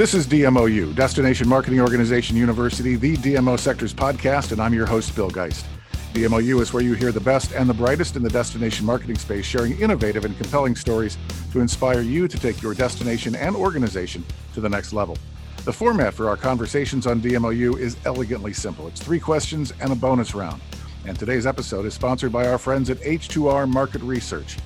[0.00, 5.14] This is DMOU, Destination Marketing Organization University, the DMO Sectors podcast, and I'm your host,
[5.14, 5.66] Bill Geist.
[6.14, 9.44] DMOU is where you hear the best and the brightest in the destination marketing space,
[9.44, 11.18] sharing innovative and compelling stories
[11.52, 14.24] to inspire you to take your destination and organization
[14.54, 15.18] to the next level.
[15.66, 18.88] The format for our conversations on DMOU is elegantly simple.
[18.88, 20.62] It's three questions and a bonus round.
[21.04, 24.56] And today's episode is sponsored by our friends at H2R Market Research.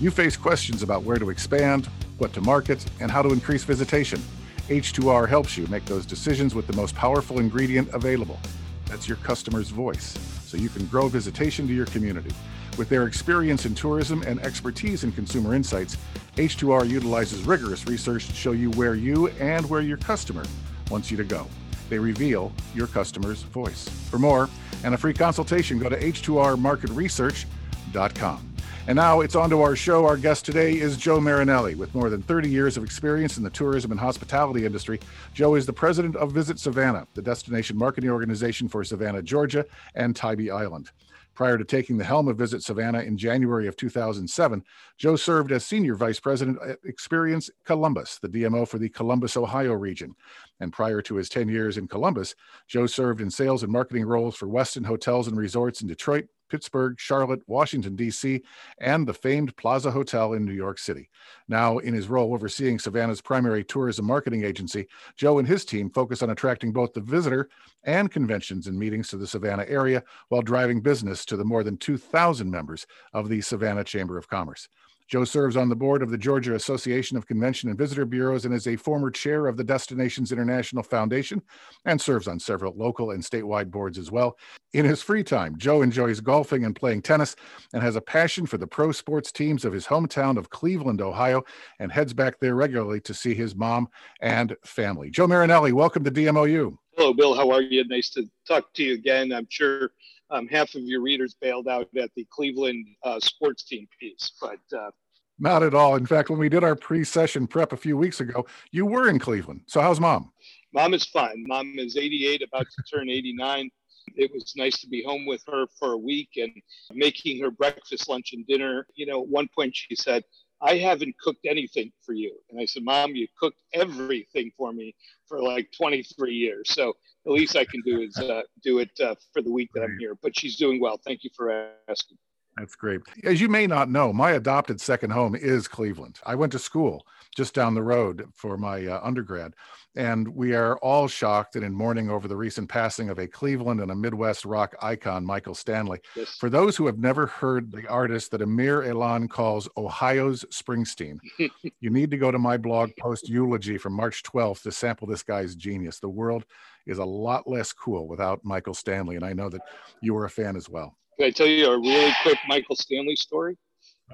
[0.00, 1.86] You face questions about where to expand,
[2.18, 4.22] what to market, and how to increase visitation.
[4.68, 8.40] H2R helps you make those decisions with the most powerful ingredient available.
[8.86, 12.34] That's your customer's voice, so you can grow visitation to your community.
[12.76, 15.96] With their experience in tourism and expertise in consumer insights,
[16.34, 20.42] H2R utilizes rigorous research to show you where you and where your customer
[20.90, 21.46] wants you to go.
[21.88, 23.88] They reveal your customer's voice.
[24.10, 24.48] For more
[24.82, 28.55] and a free consultation, go to h2rmarketresearch.com.
[28.88, 30.06] And now it's on to our show.
[30.06, 31.74] Our guest today is Joe Marinelli.
[31.74, 35.00] With more than 30 years of experience in the tourism and hospitality industry,
[35.34, 40.14] Joe is the president of Visit Savannah, the destination marketing organization for Savannah, Georgia, and
[40.14, 40.92] Tybee Island.
[41.34, 44.62] Prior to taking the helm of Visit Savannah in January of 2007,
[44.98, 49.72] Joe served as Senior Vice President at Experience Columbus, the DMO for the Columbus, Ohio
[49.72, 50.14] region.
[50.60, 52.36] And prior to his 10 years in Columbus,
[52.68, 56.98] Joe served in sales and marketing roles for Westin Hotels and Resorts in Detroit, Pittsburgh,
[56.98, 58.42] Charlotte, Washington, D.C.,
[58.78, 61.08] and the famed Plaza Hotel in New York City.
[61.48, 64.86] Now, in his role overseeing Savannah's primary tourism marketing agency,
[65.16, 67.48] Joe and his team focus on attracting both the visitor
[67.84, 71.76] and conventions and meetings to the Savannah area while driving business to the more than
[71.76, 74.68] 2,000 members of the Savannah Chamber of Commerce.
[75.08, 78.52] Joe serves on the board of the Georgia Association of Convention and Visitor Bureaus and
[78.52, 81.40] is a former chair of the Destinations International Foundation
[81.84, 84.36] and serves on several local and statewide boards as well.
[84.72, 87.36] In his free time, Joe enjoys golfing and playing tennis
[87.72, 91.44] and has a passion for the pro sports teams of his hometown of Cleveland, Ohio,
[91.78, 93.88] and heads back there regularly to see his mom
[94.20, 95.10] and family.
[95.10, 96.76] Joe Marinelli, welcome to DMOU.
[96.96, 97.34] Hello, Bill.
[97.34, 97.86] How are you?
[97.86, 99.30] Nice to talk to you again.
[99.32, 99.90] I'm sure
[100.30, 104.58] um, half of your readers bailed out at the Cleveland uh, sports team piece, but
[104.76, 104.90] uh,
[105.38, 105.96] not at all.
[105.96, 109.18] In fact, when we did our pre-session prep a few weeks ago, you were in
[109.18, 109.62] Cleveland.
[109.66, 110.32] So how's mom?
[110.72, 111.44] Mom is fine.
[111.46, 113.70] Mom is 88, about to turn 89.
[114.14, 116.52] It was nice to be home with her for a week and
[116.92, 118.86] making her breakfast, lunch, and dinner.
[118.94, 120.22] You know, at one point she said,
[120.60, 122.34] I haven't cooked anything for you.
[122.50, 124.94] And I said, Mom, you cooked everything for me
[125.26, 126.70] for like 23 years.
[126.70, 126.94] So
[127.24, 129.98] the least I can do is uh, do it uh, for the week that I'm
[129.98, 130.16] here.
[130.22, 130.98] But she's doing well.
[131.04, 132.16] Thank you for asking.
[132.56, 133.02] That's great.
[133.24, 136.20] As you may not know, my adopted second home is Cleveland.
[136.24, 137.06] I went to school
[137.36, 139.52] just down the road for my uh, undergrad.
[139.94, 143.80] And we are all shocked and in mourning over the recent passing of a Cleveland
[143.80, 146.00] and a Midwest rock icon, Michael Stanley.
[146.14, 146.36] Yes.
[146.38, 151.18] For those who have never heard the artist that Amir Eylon calls Ohio's Springsteen,
[151.80, 155.22] you need to go to my blog post eulogy from March 12th to sample this
[155.22, 155.98] guy's genius.
[155.98, 156.44] The world
[156.86, 159.16] is a lot less cool without Michael Stanley.
[159.16, 159.62] And I know that
[160.00, 160.96] you were a fan as well.
[161.18, 163.56] Can I tell you a really quick Michael Stanley story?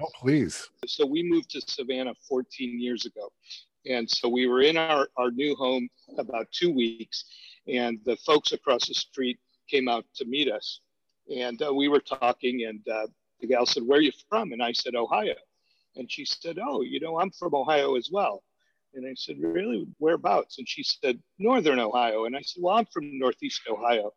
[0.01, 0.69] Oh, please.
[0.87, 3.31] So we moved to Savannah 14 years ago.
[3.85, 7.25] And so we were in our, our new home about two weeks,
[7.67, 9.39] and the folks across the street
[9.69, 10.79] came out to meet us.
[11.35, 13.07] And uh, we were talking, and uh,
[13.41, 14.51] the gal said, Where are you from?
[14.51, 15.35] And I said, Ohio.
[15.95, 18.43] And she said, Oh, you know, I'm from Ohio as well.
[18.93, 19.85] And I said, Really?
[19.99, 20.57] Whereabouts?
[20.59, 22.25] And she said, Northern Ohio.
[22.25, 24.11] And I said, Well, I'm from Northeast Ohio.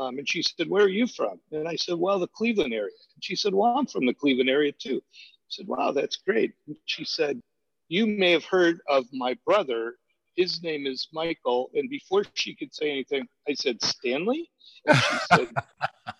[0.00, 1.40] Um, and she said, Where are you from?
[1.52, 2.94] And I said, Well, the Cleveland area.
[3.14, 5.02] And she said, Well, I'm from the Cleveland area too.
[5.04, 6.52] I said, Wow, that's great.
[6.66, 7.40] And she said,
[7.88, 9.96] You may have heard of my brother.
[10.36, 11.70] His name is Michael.
[11.74, 14.48] And before she could say anything, I said, Stanley?
[14.86, 15.48] And she said,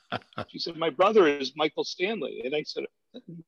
[0.48, 2.42] she said, My brother is Michael Stanley.
[2.44, 2.84] And I said,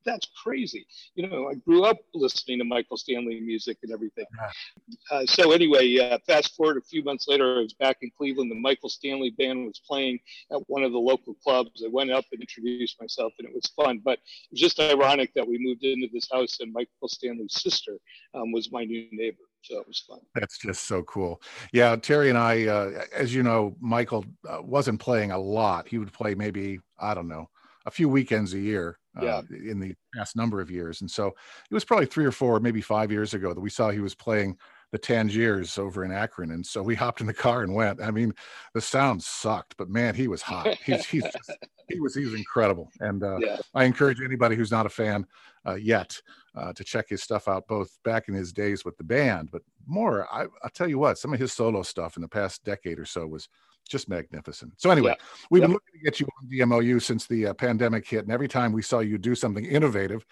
[0.05, 0.87] that's crazy.
[1.15, 4.27] You know, I grew up listening to Michael Stanley music and everything.
[5.11, 8.51] Uh, so anyway, uh, fast forward a few months later, I was back in Cleveland.
[8.51, 10.19] The Michael Stanley band was playing
[10.51, 11.83] at one of the local clubs.
[11.85, 14.01] I went up and introduced myself, and it was fun.
[14.05, 17.99] But it was just ironic that we moved into this house, and Michael Stanley's sister
[18.35, 19.39] um, was my new neighbor.
[19.63, 20.19] So it was fun.
[20.35, 21.41] That's just so cool.
[21.73, 25.87] Yeah, Terry and I, uh, as you know, Michael uh, wasn't playing a lot.
[25.87, 27.49] He would play maybe I don't know
[27.87, 29.37] a few weekends a year yeah.
[29.37, 31.01] Uh, in the past number of years.
[31.01, 33.91] And so it was probably three or four, maybe five years ago that we saw
[33.91, 34.57] he was playing
[34.91, 36.53] the Tangiers over in Akron.
[36.53, 38.01] And so we hopped in the car and went.
[38.03, 38.33] I mean,
[38.75, 40.75] the sound sucked, but man, he was hot.
[40.85, 41.51] He's, he's just,
[41.89, 42.91] he was, he's incredible.
[43.01, 43.59] And uh, yeah.
[43.75, 45.27] I encourage anybody who's not a fan
[45.67, 46.19] uh, yet
[46.55, 49.63] uh, to check his stuff out, both back in his days with the band, but
[49.87, 52.99] more, I, I'll tell you what, some of his solo stuff in the past decade
[52.99, 53.49] or so was
[53.93, 54.73] just magnificent.
[54.79, 55.17] So anyway,
[55.51, 58.49] we've been looking to get you on DMOU since the uh, pandemic hit, and every
[58.49, 60.27] time we saw you do something innovative,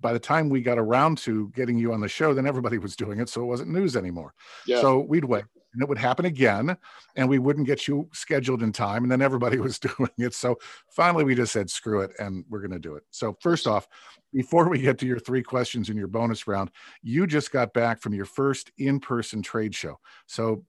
[0.00, 2.96] by the time we got around to getting you on the show, then everybody was
[2.96, 3.28] doing it.
[3.28, 4.34] So it wasn't news anymore.
[4.66, 4.80] Yeah.
[4.80, 6.76] So we'd wait and it would happen again
[7.16, 9.02] and we wouldn't get you scheduled in time.
[9.02, 10.34] And then everybody was doing it.
[10.34, 10.58] So
[10.88, 12.12] finally we just said, screw it.
[12.18, 13.02] And we're going to do it.
[13.10, 13.86] So first off,
[14.32, 16.70] before we get to your three questions in your bonus round,
[17.02, 19.98] you just got back from your first in-person trade show.
[20.26, 20.64] So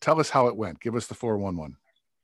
[0.00, 0.80] tell us how it went.
[0.80, 1.76] Give us the 411.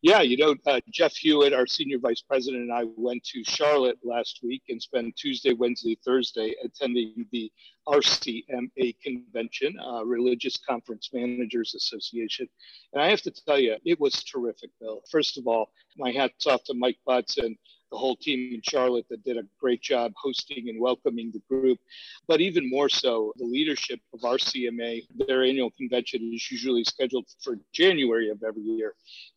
[0.04, 3.96] Yeah, you know, uh, Jeff Hewitt, our senior vice president, and I went to Charlotte
[4.04, 7.50] last week and spent Tuesday, Wednesday, Thursday attending the
[7.88, 12.46] RCMA convention, uh, Religious Conference Managers Association.
[12.92, 15.00] And I have to tell you, it was terrific, Bill.
[15.10, 17.56] First of all, my hat's off to Mike Butts and
[17.94, 21.78] the whole team in Charlotte that did a great job hosting and welcoming the group.
[22.26, 27.56] But even more so, the leadership of RCMA, their annual convention is usually scheduled for
[27.72, 28.94] January of every year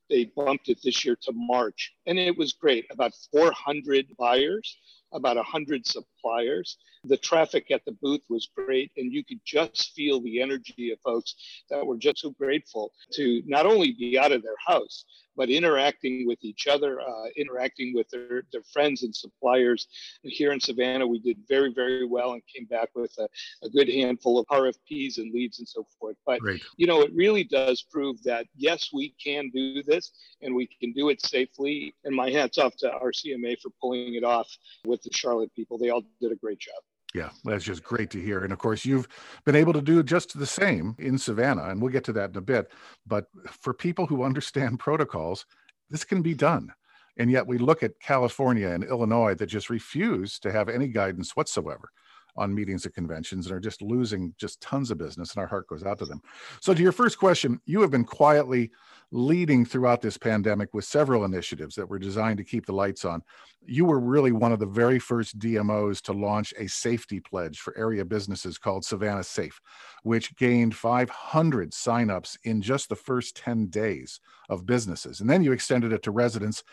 [0.10, 1.94] they bumped it this year to March.
[2.06, 2.86] And it was great.
[2.92, 4.78] About 400 buyers,
[5.14, 6.78] about 100 suppliers.
[7.04, 8.92] The traffic at the booth was great.
[8.98, 11.36] And you could just feel the energy of folks
[11.70, 15.06] that were just so grateful to not only be out of their house,
[15.38, 19.88] but interacting with each other, uh, interacting with their, their friends and suppliers.
[20.24, 23.28] Here in Savannah, we did very, very well and came back with a,
[23.64, 26.18] a good handful of RFPs and leads and so forth.
[26.26, 26.64] But, Great.
[26.76, 30.12] you know, it really does prove that, yes, we can do this
[30.42, 31.94] and we can do it safely.
[32.04, 34.50] And my hat's off to RCMA for pulling it off
[34.86, 35.78] with the Charlotte people.
[35.78, 36.76] They all did a great job.
[37.16, 38.44] Yeah, that's just great to hear.
[38.44, 39.08] And of course, you've
[39.46, 42.38] been able to do just the same in Savannah, and we'll get to that in
[42.38, 42.72] a bit.
[43.06, 45.46] But for people who understand protocols,
[45.90, 46.74] this can be done.
[47.18, 51.36] And yet we look at California and Illinois that just refuse to have any guidance
[51.36, 51.90] whatsoever
[52.38, 55.68] on meetings and conventions and are just losing just tons of business and our heart
[55.68, 56.22] goes out to them.
[56.62, 58.72] So to your first question you have been quietly
[59.12, 63.22] leading throughout this pandemic with several initiatives that were designed to keep the lights on.
[63.66, 67.78] You were really one of the very first dmos to launch a safety pledge for
[67.78, 69.60] area businesses called savannah safe
[70.04, 74.20] which gained 500 signups in just the first 10 days
[74.50, 75.20] of businesses.
[75.20, 76.64] And then you extended it to residents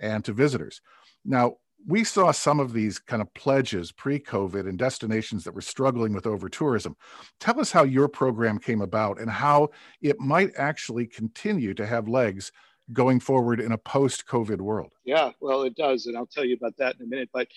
[0.00, 0.80] and to visitors.
[1.24, 1.56] Now
[1.86, 6.26] we saw some of these kind of pledges pre-COVID in destinations that were struggling with
[6.26, 6.96] over tourism.
[7.40, 9.70] Tell us how your program came about and how
[10.00, 12.52] it might actually continue to have legs
[12.92, 14.92] going forward in a post-COVID world.
[15.04, 17.30] Yeah, well, it does, and I'll tell you about that in a minute.
[17.32, 17.48] But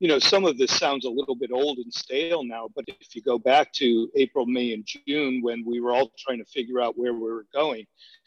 [0.00, 2.68] you know, some of this sounds a little bit old and stale now.
[2.74, 6.38] But if you go back to April, May, and June when we were all trying
[6.38, 7.84] to figure out where we were going,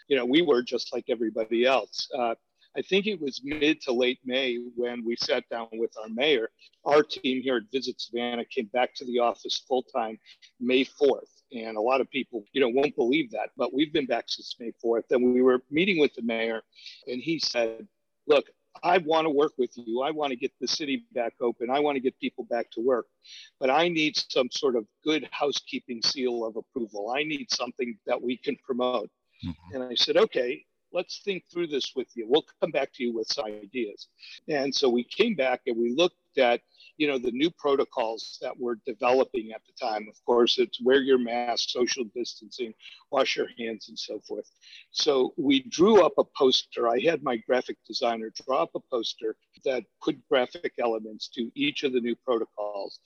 [0.08, 2.10] you know, we were just like everybody else.
[2.18, 2.36] Uh,
[2.78, 6.50] I think it was mid to late May when we sat down with our mayor.
[6.86, 10.18] Our team here at Visit Savannah came back to the office full time
[10.60, 11.42] May 4th.
[11.54, 14.56] And a lot of people, you know, won't believe that, but we've been back since
[14.60, 15.04] May 4th.
[15.12, 16.62] And we were meeting with the mayor,
[17.08, 17.88] and he said,
[18.28, 18.46] Look,
[18.84, 20.02] I want to work with you.
[20.02, 21.70] I want to get the city back open.
[21.70, 23.08] I want to get people back to work.
[23.60, 27.14] But I need some sort of good housekeeping seal of approval.
[27.16, 29.10] I need something that we can promote.
[29.46, 29.76] Mm-hmm.
[29.76, 30.64] And I said, okay,
[30.94, 32.26] let's think through this with you.
[32.28, 34.08] We'll come back to you with some ideas.
[34.48, 36.62] And so we came back and we looked at,
[36.98, 40.08] you know, the new protocols that we're developing at the time.
[40.10, 42.74] Of course, it's wear your mask, social distancing,
[43.12, 44.50] wash your hands, and so forth.
[44.92, 46.88] So we drew up a poster.
[46.88, 51.84] I had my graphic designer draw up a poster that put graphic elements to each
[51.84, 53.00] of the new protocols.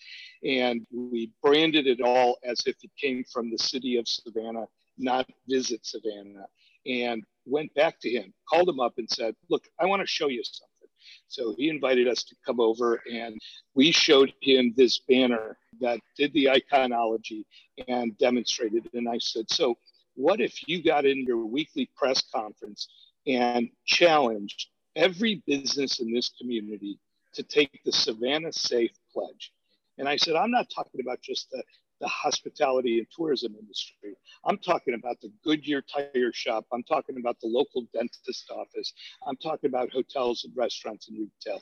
[0.44, 5.28] And we branded it all as if it came from the city of Savannah, not
[5.48, 6.48] Visit Savannah
[6.86, 10.28] and went back to him, called him up and said, Look, I want to show
[10.28, 10.90] you something.
[11.28, 13.40] So he invited us to come over and
[13.74, 17.44] we showed him this banner that did the iconology
[17.88, 18.90] and demonstrated.
[18.94, 19.76] And I said, So
[20.16, 22.88] what if you got in your weekly press conference
[23.28, 27.00] and challenged every business in this community
[27.34, 29.52] to take the Savannah Safe Pledge?
[29.98, 31.64] And I said, I'm not talking about just the
[32.00, 34.16] the hospitality and tourism industry.
[34.46, 36.66] I'm talking about the Goodyear tire shop.
[36.74, 38.94] I'm talking about the local dentist office.
[39.26, 41.62] I'm talking about hotels and restaurants and retail.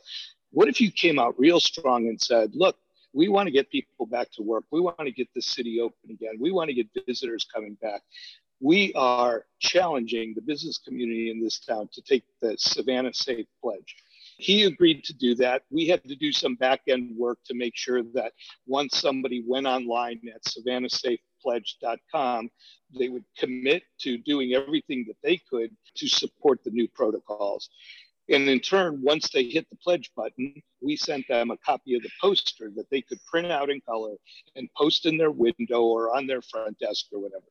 [0.52, 2.78] What if you came out real strong and said, look,
[3.14, 4.66] we want to get people back to work.
[4.72, 6.38] We want to get the city open again.
[6.40, 8.02] We want to get visitors coming back.
[8.60, 13.96] We are challenging the business community in this town to take the Savannah Safe Pledge.
[14.38, 15.62] He agreed to do that.
[15.70, 18.34] We had to do some back end work to make sure that
[18.66, 22.50] once somebody went online at savannahsafepledge.com,
[22.98, 27.70] they would commit to doing everything that they could to support the new protocols.
[28.30, 32.04] And in turn, once they hit the pledge button, we sent them a copy of
[32.04, 34.16] the poster that they could print out in color
[34.56, 37.44] and post in their window or on their front desk or whatever.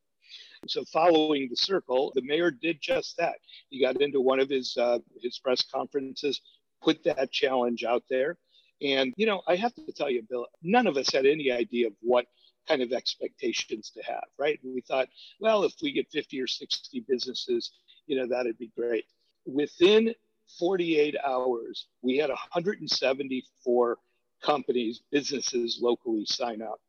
[0.68, 3.34] So, following the circle, the mayor did just that.
[3.68, 6.40] He got into one of his uh, his press conferences,
[6.82, 8.36] put that challenge out there.
[8.82, 11.86] And, you know, I have to tell you, Bill, none of us had any idea
[11.86, 12.26] of what
[12.68, 14.58] kind of expectations to have, right?
[14.64, 15.08] We thought,
[15.40, 17.72] well, if we get 50 or 60 businesses,
[18.06, 19.04] you know, that'd be great.
[19.46, 20.14] Within
[20.58, 23.98] 48 hours, we had 174
[24.42, 26.80] companies, businesses locally sign up.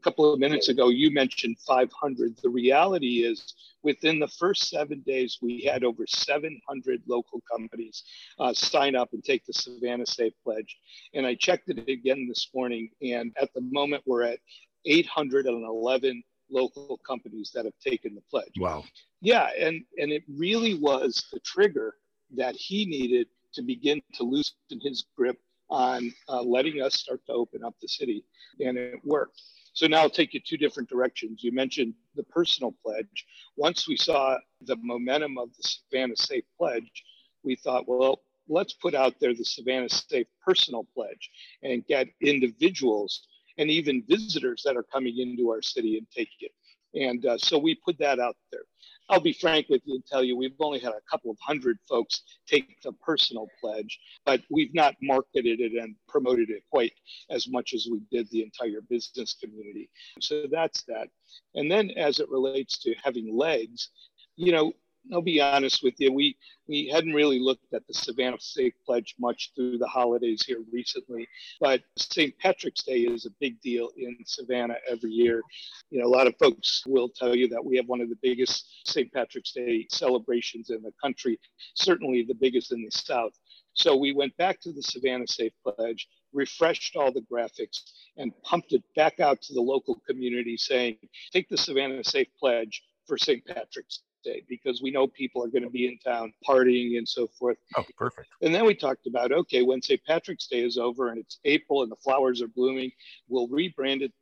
[0.00, 2.34] A couple of minutes ago, you mentioned 500.
[2.42, 8.04] The reality is, within the first seven days, we had over 700 local companies
[8.38, 10.78] uh, sign up and take the Savannah Safe Pledge.
[11.12, 14.38] And I checked it again this morning, and at the moment, we're at
[14.86, 18.54] 811 local companies that have taken the pledge.
[18.58, 18.84] Wow.
[19.20, 21.96] Yeah, and and it really was the trigger
[22.38, 25.38] that he needed to begin to loosen his grip
[25.68, 28.24] on uh, letting us start to open up the city,
[28.64, 29.42] and it worked.
[29.80, 31.42] So now I'll take you two different directions.
[31.42, 33.24] You mentioned the personal pledge.
[33.56, 37.02] Once we saw the momentum of the Savannah Safe Pledge,
[37.42, 41.30] we thought, well, let's put out there the Savannah Safe Personal Pledge
[41.62, 46.52] and get individuals and even visitors that are coming into our city and take it.
[46.92, 48.64] And uh, so we put that out there.
[49.10, 51.78] I'll be frank with you and tell you we've only had a couple of hundred
[51.88, 56.92] folks take the personal pledge, but we've not marketed it and promoted it quite
[57.28, 59.90] as much as we did the entire business community.
[60.20, 61.08] So that's that.
[61.56, 63.90] And then as it relates to having legs,
[64.36, 64.72] you know,
[65.12, 66.12] I'll be honest with you.
[66.12, 66.36] We
[66.68, 71.26] we hadn't really looked at the Savannah Safe Pledge much through the holidays here recently,
[71.60, 72.36] but St.
[72.38, 75.42] Patrick's Day is a big deal in Savannah every year.
[75.90, 78.18] You know, a lot of folks will tell you that we have one of the
[78.22, 79.12] biggest St.
[79.12, 81.40] Patrick's Day celebrations in the country,
[81.74, 83.32] certainly the biggest in the South.
[83.74, 87.80] So we went back to the Savannah Safe Pledge, refreshed all the graphics,
[88.16, 90.98] and pumped it back out to the local community saying,
[91.32, 93.44] take the Savannah Safe Pledge for St.
[93.44, 97.26] Patrick's Day because we know people are going to be in town partying and so
[97.26, 97.58] forth.
[97.76, 98.28] Oh, perfect.
[98.42, 100.00] And then we talked about okay, when St.
[100.06, 102.90] Patrick's Day is over and it's April and the flowers are blooming,
[103.28, 104.12] we'll rebrand it,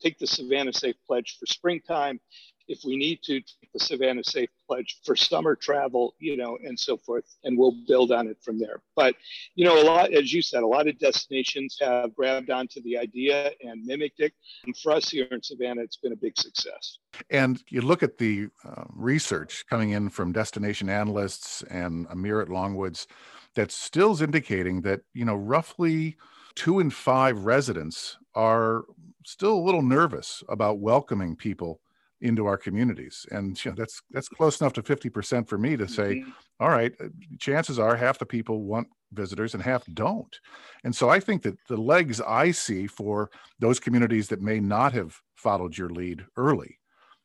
[0.00, 2.20] take the Savannah Safe Pledge for springtime,
[2.68, 3.40] if we need to
[3.72, 8.12] the Savannah Safe Pledge for summer travel, you know, and so forth, and we'll build
[8.12, 8.82] on it from there.
[8.94, 9.14] But,
[9.54, 12.98] you know, a lot, as you said, a lot of destinations have grabbed onto the
[12.98, 14.32] idea and mimicked it.
[14.64, 16.98] And for us here in Savannah, it's been a big success.
[17.30, 22.48] And you look at the uh, research coming in from destination analysts and Amir at
[22.48, 23.06] Longwoods
[23.54, 26.16] that still's indicating that, you know, roughly
[26.54, 28.84] two in five residents are
[29.24, 31.80] still a little nervous about welcoming people
[32.22, 35.88] into our communities and you know that's that's close enough to 50% for me to
[35.88, 36.30] say mm-hmm.
[36.60, 40.34] all right uh, chances are half the people want visitors and half don't.
[40.84, 44.92] And so i think that the legs i see for those communities that may not
[44.92, 46.78] have followed your lead early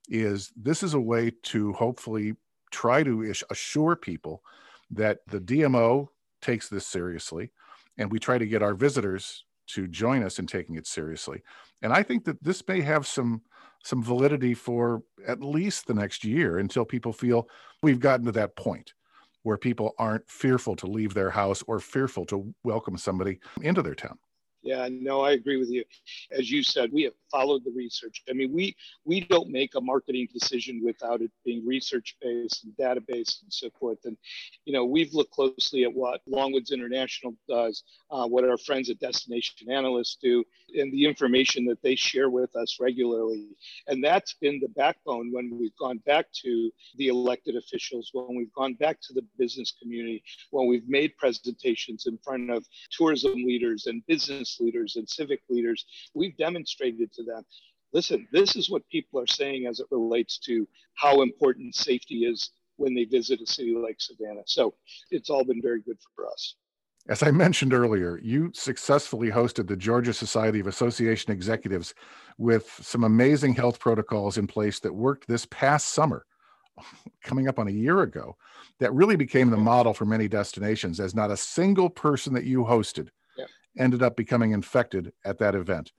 [0.09, 2.33] is this is a way to hopefully
[2.71, 4.41] try to assure people
[4.89, 6.07] that the dmo
[6.41, 7.51] takes this seriously
[7.99, 11.43] and we try to get our visitors to join us in taking it seriously.
[11.81, 13.41] And i think that this may have some
[13.83, 17.47] some validity for at least the next year until people feel
[17.81, 18.93] we've gotten to that point
[19.43, 23.95] where people aren't fearful to leave their house or fearful to welcome somebody into their
[23.95, 24.17] town.
[24.67, 25.85] Yeah, no, I agree with you.
[26.29, 28.21] As you said, we have followed the research.
[28.29, 32.73] I mean, we we don't make a marketing decision without it being research based and
[32.75, 33.99] database and so forth.
[34.03, 34.17] And
[34.65, 38.99] you know, we've looked closely at what Longwoods International does, uh, what our friends at
[38.99, 40.43] Destination Analysts do,
[40.75, 43.47] and the information that they share with us regularly.
[43.87, 48.53] And that's been the backbone when we've gone back to the elected officials, when we've
[48.53, 50.21] gone back to the business community,
[50.51, 54.05] when we've made presentations in front of tourism leaders and
[54.59, 55.85] leaders and civic leaders.
[56.13, 57.43] We've demonstrated to them
[57.93, 62.51] listen, this is what people are saying as it relates to how important safety is
[62.75, 64.43] when they visit a city like Savannah.
[64.45, 64.75] So
[65.09, 66.55] it's all been very good for us.
[67.09, 71.93] As I mentioned earlier, you successfully hosted the Georgia Society of Association Executives
[72.37, 76.25] with some amazing health protocols in place that worked this past summer,
[77.23, 78.35] coming up on a year ago,
[78.79, 82.63] that really became the model for many destinations, as not a single person that you
[82.63, 83.07] hosted.
[83.77, 85.91] Ended up becoming infected at that event.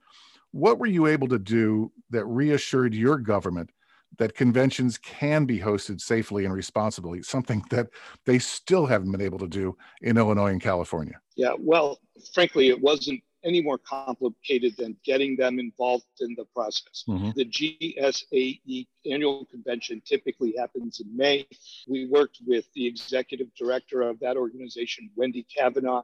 [0.51, 3.69] What were you able to do that reassured your government
[4.17, 7.89] that conventions can be hosted safely and responsibly, something that
[8.25, 11.19] they still haven't been able to do in Illinois and California.
[11.35, 11.99] Yeah, well,
[12.33, 17.03] frankly, it wasn't any more complicated than getting them involved in the process.
[17.07, 17.31] Mm-hmm.
[17.35, 21.47] The GSAE annual convention typically happens in May.
[21.87, 26.03] We worked with the executive director of that organization, Wendy Kavanaugh.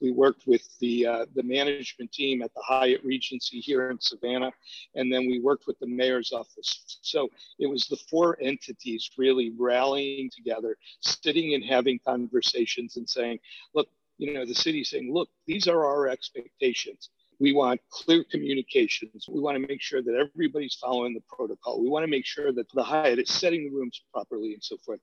[0.00, 4.52] We worked with the, uh, the management team at the Hyatt Regency here in Savannah,
[4.94, 6.98] and then we worked with the mayor's office.
[7.02, 7.28] So
[7.58, 13.38] it was the four entities really rallying together, sitting and having conversations and saying,
[13.74, 17.10] look, you know, the city saying, look, these are our expectations.
[17.38, 19.26] We want clear communications.
[19.28, 21.82] We want to make sure that everybody's following the protocol.
[21.82, 24.78] We want to make sure that the Hyatt is setting the rooms properly and so
[24.78, 25.00] forth.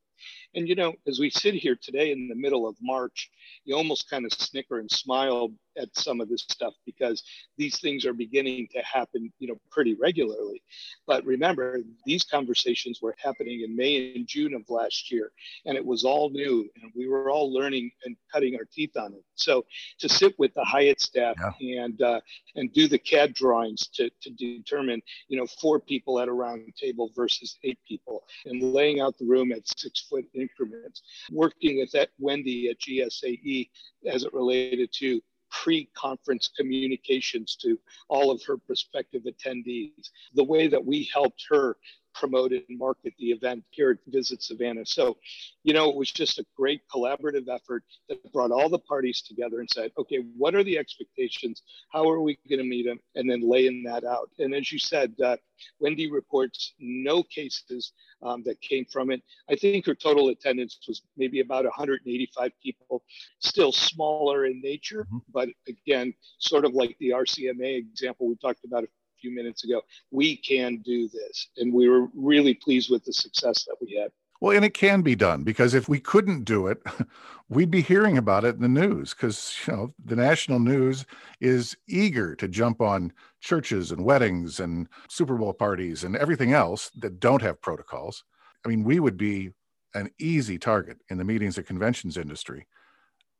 [0.56, 3.30] And, you know, as we sit here today in the middle of March,
[3.66, 7.24] you almost kind of snicker and smile at some of this stuff because
[7.58, 10.62] these things are beginning to happen, you know, pretty regularly.
[11.08, 15.32] But remember, these conversations were happening in May and June of last year,
[15.66, 19.14] and it was all new, and we were all learning and cutting our teeth on
[19.14, 19.24] it.
[19.36, 19.66] So
[20.00, 21.84] to sit with the Hyatt staff yeah.
[21.84, 22.22] and uh,
[22.56, 26.74] and do the CAD drawings to, to determine, you know, four people at a round
[26.80, 31.02] table versus eight people, and laying out the room at six foot increments,
[31.32, 33.70] working with that Wendy at GSAE
[34.08, 37.80] as it related to pre-conference communications to
[38.10, 41.78] all of her prospective attendees, the way that we helped her
[42.14, 44.86] promote and market the event here at Visit Savannah.
[44.86, 45.18] So,
[45.64, 49.60] you know, it was just a great collaborative effort that brought all the parties together
[49.60, 51.64] and said, okay, what are the expectations?
[51.92, 53.00] How are we going to meet them?
[53.16, 54.30] And then laying that out.
[54.40, 55.38] And as you said, uh,
[55.80, 59.22] Wendy reports no cases um, that came from it.
[59.50, 63.04] I think her total attendance was maybe about 185 people,
[63.40, 65.18] still smaller in nature, mm-hmm.
[65.34, 68.88] but again, sort of like the RCMA example we talked about a
[69.24, 71.48] few minutes ago, we can do this.
[71.58, 74.12] And we were really pleased with the success that we had.
[74.42, 76.84] Well, and it can be done because if we couldn't do it,
[77.50, 81.06] we'd be hearing about it in the news because you know the national news
[81.40, 86.92] is eager to jump on churches and weddings and Super Bowl parties and everything else
[86.98, 88.26] that don't have protocols.
[88.66, 89.52] I mean, we would be
[89.94, 92.68] an easy target in the meetings and conventions industry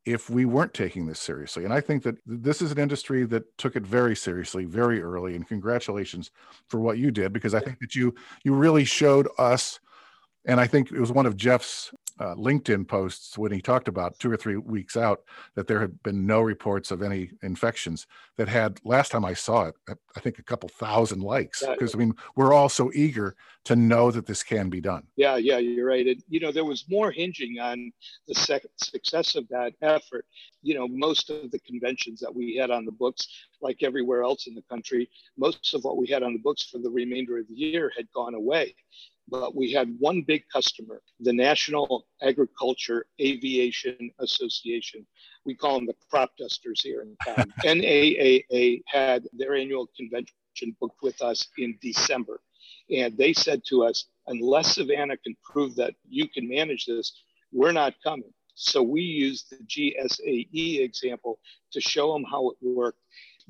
[0.06, 1.64] if we weren't taking this seriously.
[1.64, 5.36] And I think that this is an industry that took it very seriously very early.
[5.36, 6.32] And congratulations
[6.68, 9.80] for what you did because I think that you you really showed us
[10.46, 14.18] and I think it was one of Jeff's uh, LinkedIn posts when he talked about
[14.20, 15.22] two or three weeks out
[15.56, 18.06] that there had been no reports of any infections
[18.38, 21.98] that had last time I saw it, I think a couple thousand likes because I
[21.98, 23.36] mean we're all so eager
[23.66, 25.04] to know that this can be done.
[25.16, 26.06] Yeah, yeah, you're right.
[26.06, 27.92] And you know there was more hinging on
[28.28, 30.26] the sec- success of that effort.
[30.62, 33.28] You know most of the conventions that we had on the books,
[33.62, 36.78] like everywhere else in the country, most of what we had on the books for
[36.78, 38.76] the remainder of the year had gone away
[39.30, 45.06] but we had one big customer, the National Agriculture Aviation Association.
[45.46, 47.54] We call them the crop dusters here in town.
[47.64, 52.42] NAAA had their annual convention booked with us in December.
[52.90, 57.72] And they said to us, unless Savannah can prove that you can manage this, we're
[57.72, 58.34] not coming.
[58.56, 61.40] So we used the GSAE example
[61.72, 63.00] to show them how it worked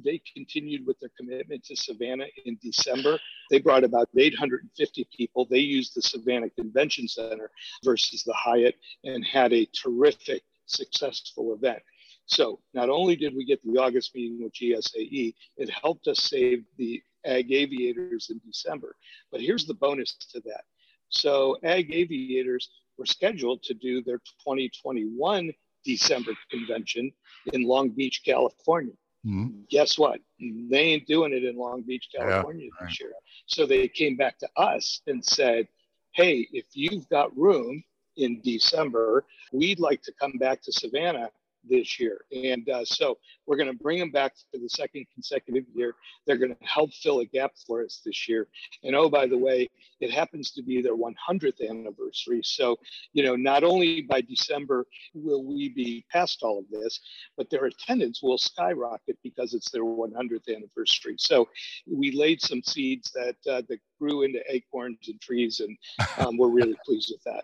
[0.04, 3.20] they continued with their commitment to Savannah in December.
[3.50, 5.48] They brought about 850 people.
[5.50, 7.52] They used the Savannah Convention Center
[7.84, 11.82] versus the Hyatt and had a terrific, successful event.
[12.26, 16.64] So not only did we get the August meeting with GSAE, it helped us save
[16.78, 18.96] the ag aviators in December.
[19.32, 20.64] But here's the bonus to that.
[21.10, 25.52] So ag aviators were scheduled to do their 2021
[25.84, 27.12] December convention
[27.52, 28.94] in Long Beach, California.
[29.26, 29.62] Mm-hmm.
[29.70, 30.20] Guess what?
[30.40, 33.14] They ain't doing it in Long Beach, California yeah, this year.
[33.46, 35.68] So they came back to us and said,
[36.12, 37.84] hey, if you've got room
[38.18, 41.30] in December, we'd like to come back to Savannah
[41.68, 42.22] this year.
[42.32, 45.96] And uh, so we're going to bring them back for the second consecutive year.
[46.26, 48.48] They're going to help fill a gap for us this year.
[48.84, 52.42] And oh, by the way, it happens to be their 100th anniversary.
[52.44, 52.78] So,
[53.14, 57.00] you know, not only by December will we be past all of this,
[57.38, 61.16] but their attendance will skyrocket because it's their 100th anniversary.
[61.18, 61.48] So
[61.88, 65.78] we laid some seeds that uh, that grew into acorns and trees, and
[66.18, 67.44] um, we're really pleased with that.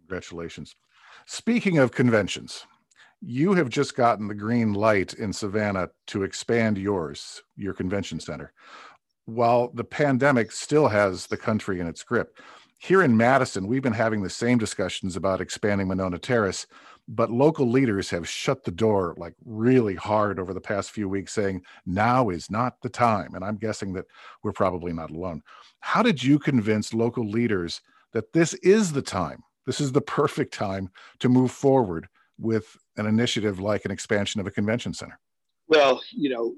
[0.00, 0.74] Congratulations.
[1.26, 2.66] Speaking of conventions,
[3.28, 8.52] you have just gotten the green light in Savannah to expand yours, your convention center,
[9.24, 12.38] while the pandemic still has the country in its grip.
[12.78, 16.68] Here in Madison, we've been having the same discussions about expanding Monona Terrace,
[17.08, 21.32] but local leaders have shut the door like really hard over the past few weeks,
[21.32, 23.34] saying now is not the time.
[23.34, 24.06] And I'm guessing that
[24.44, 25.42] we're probably not alone.
[25.80, 27.80] How did you convince local leaders
[28.12, 29.42] that this is the time?
[29.64, 32.06] This is the perfect time to move forward
[32.38, 35.18] with an initiative like an expansion of a convention center?
[35.68, 36.54] Well, you know,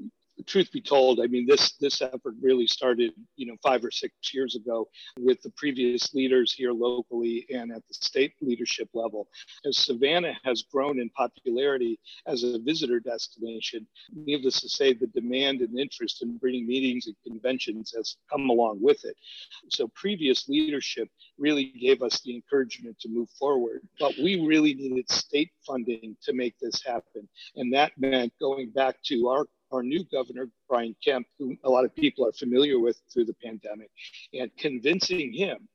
[0.46, 4.14] truth be told, I mean, this this effort really started, you know, five or six
[4.33, 9.29] years ago with the previous leaders here locally and at the state leadership level.
[9.66, 15.61] As Savannah has grown in popularity as a visitor destination, needless to say, the demand
[15.61, 19.16] and interest in bringing meetings and conventions has come along with it.
[19.70, 25.11] So previous leadership really gave us the encouragement to move forward, but we really needed
[25.11, 30.04] state funding to make this happen, and that meant going back to our our new
[30.04, 33.90] governor, Brian Kemp, who a lot of people are familiar with through the pandemic,
[34.33, 35.68] and convincing him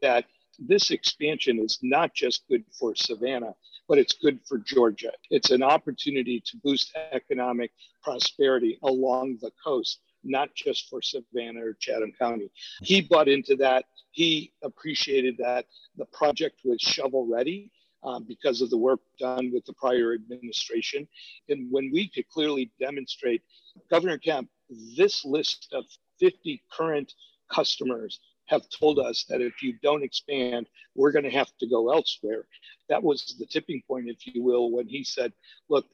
[0.00, 0.24] that
[0.58, 3.54] this expansion is not just good for Savannah,
[3.88, 5.12] but it's good for Georgia.
[5.30, 7.70] It's an opportunity to boost economic
[8.02, 12.50] prosperity along the coast, not just for Savannah or Chatham County.
[12.82, 13.84] He bought into that.
[14.10, 17.70] He appreciated that the project was shovel ready
[18.02, 21.06] um, because of the work done with the prior administration.
[21.48, 23.42] And when we could clearly demonstrate,
[23.90, 24.48] Governor Kemp,
[24.96, 25.84] this list of
[26.20, 27.12] 50 current
[27.50, 31.90] customers have told us that if you don't expand, we're going to have to go
[31.92, 32.46] elsewhere.
[32.88, 35.32] That was the tipping point, if you will, when he said,
[35.68, 35.86] look,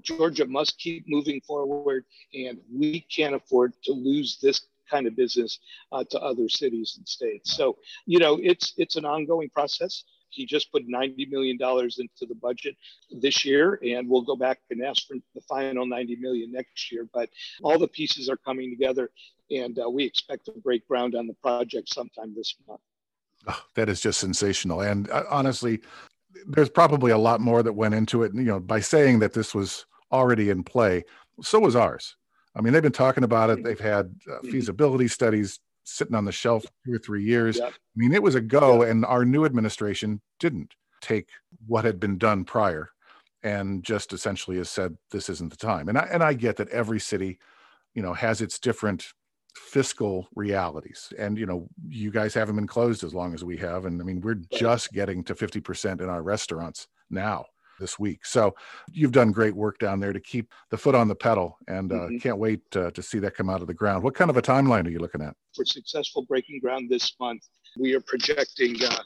[0.00, 5.58] Georgia must keep moving forward, and we can't afford to lose this kind of business
[5.92, 7.56] uh, to other cities and states.
[7.56, 10.04] So, you know, it's it's an ongoing process.
[10.32, 12.76] He just put $90 million into the budget
[13.10, 17.08] this year, and we'll go back and ask for the final 90 million next year.
[17.12, 17.30] But
[17.62, 19.10] all the pieces are coming together,
[19.50, 22.80] and uh, we expect to break ground on the project sometime this month.
[23.46, 24.82] Oh, that is just sensational.
[24.82, 25.80] And uh, honestly,
[26.46, 28.34] there's probably a lot more that went into it.
[28.34, 31.04] You know, by saying that this was already in play,
[31.42, 32.16] so was ours.
[32.54, 33.64] I mean, they've been talking about it.
[33.64, 34.50] They've had uh, mm-hmm.
[34.50, 37.58] feasibility studies sitting on the shelf two or three years.
[37.58, 37.72] Yep.
[37.72, 38.90] I mean, it was a go, yep.
[38.90, 41.28] and our new administration didn't take
[41.66, 42.90] what had been done prior
[43.42, 45.88] and just essentially has said this isn't the time.
[45.88, 47.38] And I and I get that every city,
[47.94, 49.12] you know, has its different
[49.54, 51.12] fiscal realities.
[51.18, 53.84] And you know, you guys haven't been closed as long as we have.
[53.84, 57.46] And I mean, we're just getting to 50% in our restaurants now
[57.82, 58.24] this week.
[58.24, 58.54] So
[58.90, 61.96] you've done great work down there to keep the foot on the pedal and uh,
[61.96, 62.18] mm-hmm.
[62.18, 64.02] can't wait uh, to see that come out of the ground.
[64.02, 65.36] What kind of a timeline are you looking at?
[65.54, 67.42] For successful breaking ground this month,
[67.78, 69.02] we are projecting uh,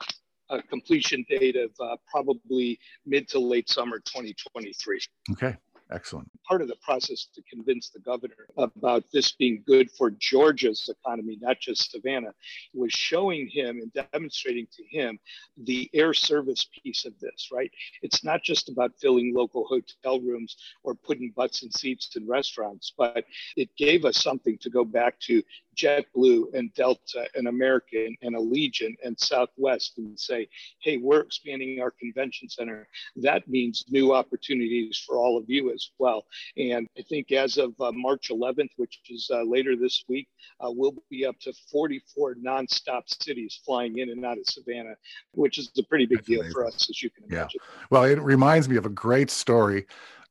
[0.50, 5.00] a completion date of uh, probably mid to late summer 2023.
[5.32, 5.56] Okay.
[5.90, 6.28] Excellent.
[6.48, 11.38] Part of the process to convince the governor about this being good for Georgia's economy,
[11.40, 12.34] not just Savannah,
[12.74, 15.18] was showing him and demonstrating to him
[15.56, 17.70] the air service piece of this, right?
[18.02, 22.92] It's not just about filling local hotel rooms or putting butts in seats in restaurants,
[22.96, 23.24] but
[23.56, 25.40] it gave us something to go back to
[25.76, 30.48] JetBlue and Delta and American and Allegiant and Southwest and say,
[30.80, 32.88] hey, we're expanding our convention center.
[33.16, 36.24] That means new opportunities for all of you as well.
[36.56, 40.28] And I think as of uh, March 11th, which is uh, later this week,
[40.60, 44.94] uh, we'll be up to 44 nonstop cities flying in and out of Savannah,
[45.32, 46.54] which is a pretty big That's deal amazing.
[46.54, 47.60] for us, as you can imagine.
[47.62, 47.86] Yeah.
[47.90, 49.86] Well, it reminds me of a great story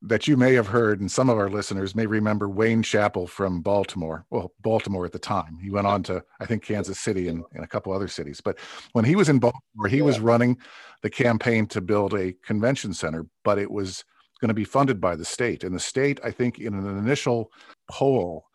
[0.08, 3.62] that you may have heard, and some of our listeners may remember Wayne Chappell from
[3.62, 4.26] Baltimore.
[4.30, 5.58] Well, Baltimore at the time.
[5.62, 8.42] He went on to, I think, Kansas City and, and a couple other cities.
[8.42, 8.60] But
[8.94, 10.04] when he was in Baltimore, he yeah.
[10.04, 10.58] was running
[11.02, 14.04] the campaign to build a convention center, but it was
[14.40, 15.64] going to be funded by the state.
[15.64, 17.52] And the state, I think, in an initial
[17.90, 18.46] poll,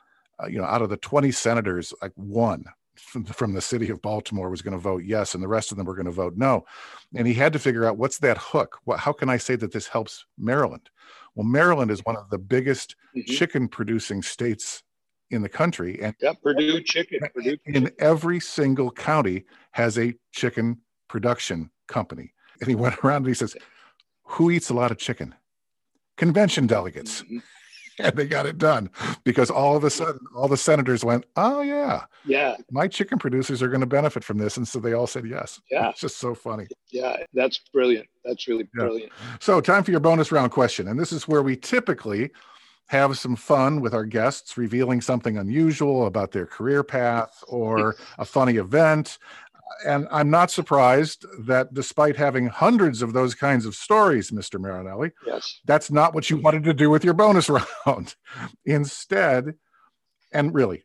[0.42, 2.64] uh, you know, out of the 20 senators, like one
[3.00, 5.78] from, from the city of Baltimore was going to vote yes, and the rest of
[5.78, 6.64] them were going to vote no.
[7.14, 8.78] And he had to figure out what's that hook?
[8.84, 10.90] What, how can I say that this helps Maryland?
[11.34, 13.32] Well, Maryland is one of the biggest mm-hmm.
[13.32, 14.82] chicken producing states
[15.30, 16.00] in the country.
[16.02, 17.20] And yeah, Perdue chicken.
[17.34, 22.32] Perdue in every single county has a chicken production company.
[22.60, 23.56] And he went around and he says,
[24.24, 25.34] Who eats a lot of chicken?
[26.16, 27.22] Convention delegates.
[27.22, 27.38] Mm-hmm.
[28.04, 28.90] and they got it done
[29.24, 32.04] because all of a sudden all the senators went oh yeah.
[32.24, 32.56] Yeah.
[32.70, 34.56] My chicken producers are going to benefit from this.
[34.56, 35.60] And so they all said yes.
[35.70, 35.90] Yeah.
[35.90, 36.66] It's just so funny.
[36.90, 38.06] Yeah that's brilliant.
[38.24, 38.84] That's really yeah.
[38.84, 39.12] brilliant.
[39.40, 42.30] So time for your bonus round question and this is where we typically
[42.88, 48.24] have some fun with our guests revealing something unusual about their career path or a
[48.24, 49.16] funny event
[49.86, 54.60] and I'm not surprised that despite having hundreds of those kinds of stories, Mr.
[54.60, 55.60] Marinelli, yes.
[55.64, 57.48] that's not what you wanted to do with your bonus
[57.86, 58.14] round.
[58.64, 59.54] Instead,
[60.32, 60.84] and really,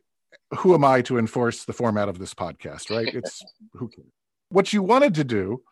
[0.58, 3.12] who am I to enforce the format of this podcast, right?
[3.14, 4.08] It's who cares?
[4.48, 5.62] What you wanted to do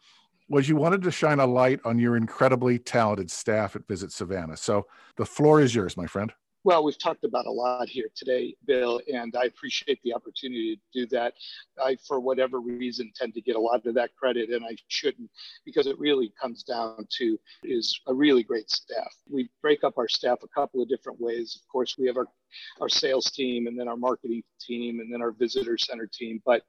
[0.49, 4.57] was you wanted to shine a light on your incredibly talented staff at Visit Savannah.
[4.57, 6.33] So the floor is yours, my friend.
[6.65, 11.01] Well, we've talked about a lot here today, Bill, and I appreciate the opportunity to
[11.01, 11.35] do that.
[11.79, 15.31] I, for whatever reason, tend to get a lot of that credit, and I shouldn't,
[15.67, 19.15] because it really comes down to is a really great staff.
[19.29, 21.55] We break up our staff a couple of different ways.
[21.63, 22.29] Of course, we have our
[22.81, 26.43] our sales team and then our marketing team and then our visitor center team.
[26.45, 26.63] But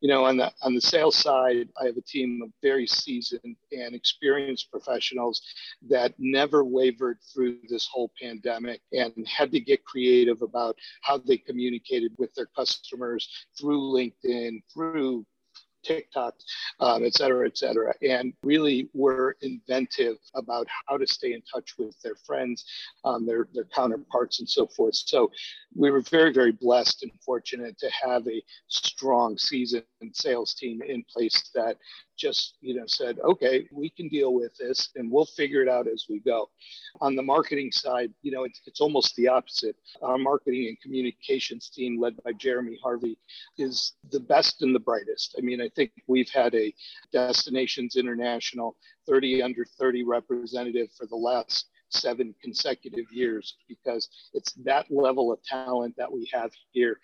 [0.00, 3.56] you know, on the on the sales side, I have a team of very seasoned
[3.72, 5.42] and experienced professionals
[5.88, 11.38] that never wavered through this whole pandemic and had to get creative about how they
[11.38, 15.24] communicated with their customers through LinkedIn, through
[15.88, 16.34] TikTok,
[16.80, 21.78] um, et cetera, et cetera, and really were inventive about how to stay in touch
[21.78, 22.64] with their friends,
[23.04, 24.94] um, their, their counterparts, and so forth.
[24.94, 25.30] So
[25.74, 31.04] we were very, very blessed and fortunate to have a strong season sales team in
[31.12, 31.76] place that
[32.16, 35.86] just you know said okay we can deal with this and we'll figure it out
[35.86, 36.48] as we go.
[37.00, 39.76] On the marketing side you know it's, it's almost the opposite.
[40.02, 43.18] Our marketing and communications team led by jeremy harvey
[43.56, 45.36] is the best and the brightest.
[45.38, 46.74] I mean i think we've had a
[47.12, 48.76] destinations international
[49.08, 55.40] 30 under 30 representative for the last seven consecutive years because it's that level of
[55.44, 56.98] talent that we have here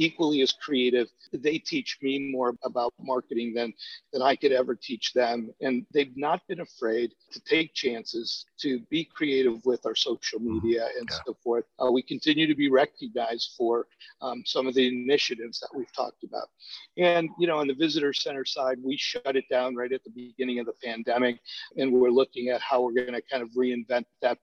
[0.00, 1.08] equally as creative.
[1.32, 3.74] They teach me more about marketing than,
[4.12, 5.50] than I could ever teach them.
[5.60, 10.54] And they've not been afraid to take chances, to be creative with our social mm-hmm.
[10.54, 11.18] media and yeah.
[11.26, 11.64] so forth.
[11.78, 13.86] Uh, we continue to be recognized for
[14.22, 16.48] um, some of the initiatives that we've talked about.
[16.96, 20.10] And, you know, on the visitor center side, we shut it down right at the
[20.10, 21.40] beginning of the pandemic.
[21.76, 24.38] And we're looking at how we're going to kind of reinvent that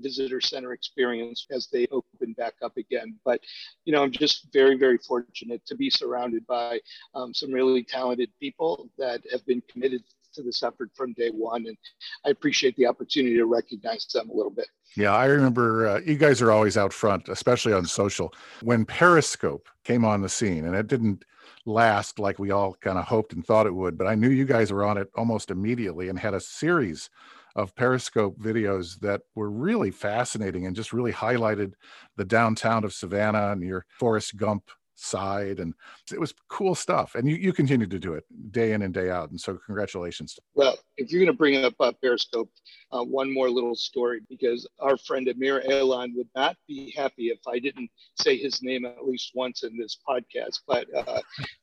[0.00, 3.16] visitor center experience as they open back up again.
[3.24, 3.40] But,
[3.84, 6.80] you know, I'm just very, very fortunate to be surrounded by
[7.14, 10.02] um, some really talented people that have been committed
[10.34, 11.66] to this effort from day one.
[11.66, 11.76] And
[12.24, 14.68] I appreciate the opportunity to recognize them a little bit.
[14.96, 18.32] Yeah, I remember uh, you guys are always out front, especially on social.
[18.62, 21.24] When Periscope came on the scene, and it didn't
[21.66, 24.44] last like we all kind of hoped and thought it would, but I knew you
[24.44, 27.10] guys were on it almost immediately and had a series
[27.56, 31.72] of Periscope videos that were really fascinating and just really highlighted
[32.16, 35.74] the downtown of Savannah and your Forrest Gump side and
[36.12, 39.10] it was cool stuff and you, you continue to do it day in and day
[39.10, 40.38] out and so congratulations.
[40.54, 42.50] Well if you're going to bring up uh, periscope
[42.92, 47.38] uh, one more little story because our friend amir eylon would not be happy if
[47.48, 51.20] i didn't say his name at least once in this podcast but uh,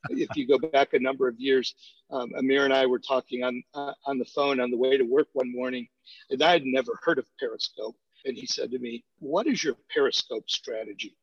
[0.10, 1.76] if you go back a number of years
[2.12, 5.04] um, amir and i were talking on uh, on the phone on the way to
[5.04, 5.88] work one morning
[6.32, 7.96] and i had never heard of periscope
[8.26, 11.16] and he said to me what is your periscope strategy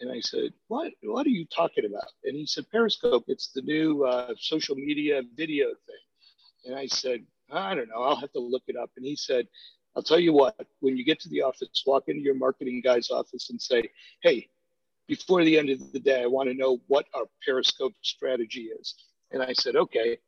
[0.00, 2.10] and I said, what, what are you talking about?
[2.24, 6.66] And he said, Periscope, it's the new uh, social media video thing.
[6.66, 8.90] And I said, I don't know, I'll have to look it up.
[8.96, 9.48] And he said,
[9.96, 13.10] I'll tell you what, when you get to the office, walk into your marketing guy's
[13.10, 13.90] office and say,
[14.22, 14.48] hey,
[15.08, 18.94] before the end of the day, I want to know what our Periscope strategy is.
[19.32, 20.18] And I said, okay.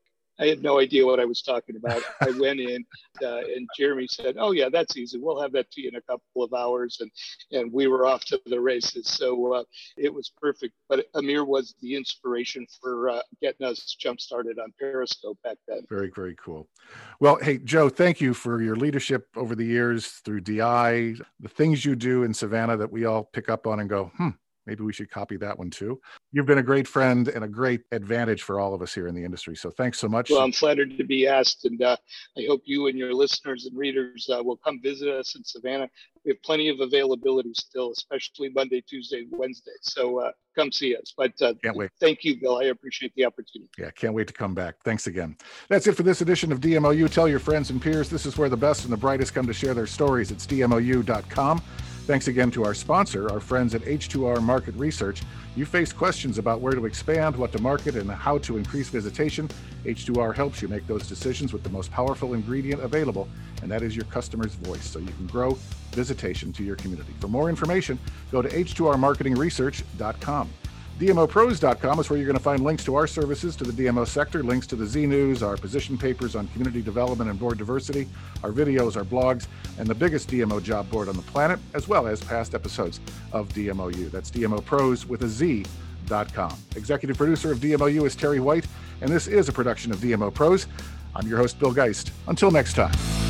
[0.41, 2.03] I had no idea what I was talking about.
[2.23, 2.85] I went in,
[3.23, 5.19] uh, and Jeremy said, "Oh yeah, that's easy.
[5.19, 7.11] We'll have that to you in a couple of hours," and
[7.53, 9.09] and we were off to the races.
[9.09, 9.65] So uh,
[9.97, 10.75] it was perfect.
[10.89, 15.83] But Amir was the inspiration for uh, getting us jump started on Periscope back then.
[15.89, 16.69] Very very cool.
[17.21, 21.85] Well, hey Joe, thank you for your leadership over the years through DI, the things
[21.85, 24.31] you do in Savannah that we all pick up on and go, hmm,
[24.71, 26.01] Maybe we should copy that one too.
[26.31, 29.17] You've been a great friend and a great advantage for all of us here in
[29.17, 29.57] the industry.
[29.57, 30.31] So thanks so much.
[30.31, 31.97] Well, I'm flattered to be asked, and uh,
[32.39, 35.89] I hope you and your listeners and readers uh, will come visit us in Savannah.
[36.25, 39.73] We have plenty of availability still, especially Monday, Tuesday, Wednesday.
[39.83, 41.13] So uh, come see us.
[41.17, 41.91] But uh, can't wait.
[41.99, 42.59] Thank you, Bill.
[42.59, 43.73] I appreciate the opportunity.
[43.77, 44.77] Yeah, can't wait to come back.
[44.85, 45.37] Thanks again.
[45.69, 47.11] That's it for this edition of DMOU.
[47.11, 49.53] Tell your friends and peers this is where the best and the brightest come to
[49.53, 50.31] share their stories.
[50.31, 51.61] It's DMOU.com.
[52.11, 55.23] Thanks again to our sponsor, our friends at H2R Market Research.
[55.55, 59.49] You face questions about where to expand, what to market, and how to increase visitation.
[59.85, 63.29] H2R helps you make those decisions with the most powerful ingredient available,
[63.63, 65.57] and that is your customer's voice, so you can grow
[65.93, 67.15] visitation to your community.
[67.21, 67.97] For more information,
[68.33, 70.51] go to h2rmarketingresearch.com.
[71.01, 74.43] DMOproz.com is where you're going to find links to our services to the DMO sector,
[74.43, 78.07] links to the Z News, our position papers on community development and board diversity,
[78.45, 79.47] our videos, our blogs,
[79.79, 83.01] and the biggest DMO job board on the planet, as well as past episodes
[83.33, 84.11] of DMOU.
[84.11, 86.55] That's DMOproz with a Z.com.
[86.77, 88.67] Executive producer of DMOU is Terry White,
[89.01, 90.67] and this is a production of DMOproz.
[91.17, 92.13] I'm your host, Bill Geist.
[92.29, 93.30] Until next time.